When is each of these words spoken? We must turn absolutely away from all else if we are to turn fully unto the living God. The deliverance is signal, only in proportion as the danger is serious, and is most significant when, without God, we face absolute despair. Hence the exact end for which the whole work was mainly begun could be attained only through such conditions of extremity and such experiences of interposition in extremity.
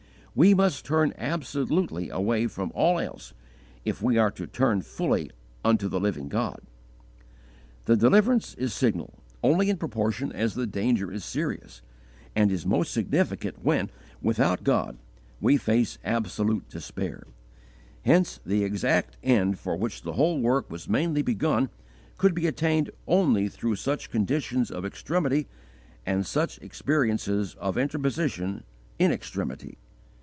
We 0.33 0.53
must 0.53 0.85
turn 0.85 1.13
absolutely 1.17 2.09
away 2.09 2.47
from 2.47 2.71
all 2.73 2.99
else 2.99 3.33
if 3.83 4.01
we 4.01 4.17
are 4.17 4.31
to 4.31 4.47
turn 4.47 4.81
fully 4.81 5.29
unto 5.61 5.89
the 5.89 5.99
living 5.99 6.29
God. 6.29 6.61
The 7.83 7.97
deliverance 7.97 8.53
is 8.53 8.73
signal, 8.73 9.15
only 9.43 9.69
in 9.69 9.75
proportion 9.75 10.31
as 10.31 10.53
the 10.55 10.65
danger 10.65 11.11
is 11.11 11.25
serious, 11.25 11.81
and 12.33 12.49
is 12.49 12.65
most 12.65 12.93
significant 12.93 13.61
when, 13.61 13.89
without 14.21 14.63
God, 14.63 14.97
we 15.41 15.57
face 15.57 15.97
absolute 16.01 16.69
despair. 16.69 17.25
Hence 18.05 18.39
the 18.45 18.63
exact 18.63 19.17
end 19.21 19.59
for 19.59 19.75
which 19.75 20.01
the 20.01 20.13
whole 20.13 20.39
work 20.39 20.71
was 20.71 20.87
mainly 20.87 21.21
begun 21.21 21.69
could 22.17 22.33
be 22.33 22.47
attained 22.47 22.89
only 23.05 23.49
through 23.49 23.75
such 23.75 24.09
conditions 24.09 24.71
of 24.71 24.85
extremity 24.85 25.47
and 26.05 26.25
such 26.25 26.57
experiences 26.59 27.53
of 27.55 27.77
interposition 27.77 28.63
in 28.97 29.11
extremity. 29.11 29.77